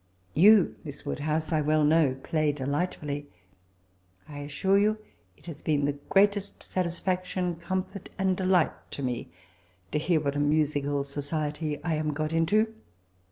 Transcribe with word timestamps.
Tol:^ 0.35 0.73
Miss 0.83 1.05
Woodhouse, 1.05 1.51
I 1.51 1.61
well 1.61 1.83
know, 1.83 2.15
play 2.23 2.51
delightfully. 2.51 3.27
I 4.27 4.39
assure 4.39 4.79
yon 4.79 4.97
it 5.37 5.45
has 5.45 5.61
been 5.61 5.85
the 5.85 5.91
greatest 6.09 6.63
satisfaction, 6.63 7.57
oomfort, 7.57 8.07
and 8.17 8.35
delight 8.35 8.71
to 8.93 9.03
me, 9.03 9.29
to 9.91 9.99
hear 9.99 10.19
what 10.19 10.35
a 10.35 10.39
musioEil 10.39 11.05
society 11.05 11.79
I 11.83 11.93
am 11.93 12.13
got 12.13 12.33
into. 12.33 12.73